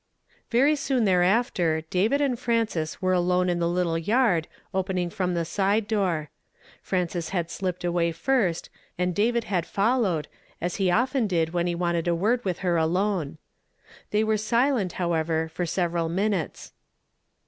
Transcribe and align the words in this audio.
Very 0.49 0.75
soon 0.75 1.05
thereafter 1.05 1.81
David 1.91 2.21
and 2.21 2.39
Frances 2.39 3.03
were 3.03 3.13
alone 3.13 3.49
in 3.49 3.59
the 3.59 3.69
little 3.69 3.99
yard 3.99 4.47
opening 4.73 5.11
from 5.11 5.35
the 5.35 5.45
side 5.45 5.87
door. 5.87 6.31
Frances 6.81 7.29
had 7.29 7.51
slipped 7.51 7.83
away 7.83 8.11
first, 8.11 8.71
and 8.97 9.13
David 9.13 9.43
had 9.43 9.63
followed, 9.63 10.27
as 10.59 10.77
he 10.77 10.89
often 10.89 11.27
did 11.27 11.53
when 11.53 11.67
he 11.67 11.75
wanted 11.75 12.07
a 12.07 12.15
word 12.15 12.43
with 12.43 12.57
her 12.65 12.77
alone. 12.77 13.37
They 14.09 14.23
were 14.23 14.37
silent, 14.37 14.93
however, 14.93 15.47
for 15.49 15.67
several 15.67 16.09
minutes. 16.09 16.73